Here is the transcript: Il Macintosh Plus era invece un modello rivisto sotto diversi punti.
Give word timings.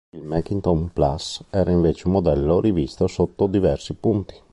Il 0.13 0.23
Macintosh 0.23 0.89
Plus 0.95 1.43
era 1.51 1.69
invece 1.69 2.07
un 2.07 2.13
modello 2.13 2.59
rivisto 2.59 3.05
sotto 3.05 3.45
diversi 3.45 3.93
punti. 3.93 4.33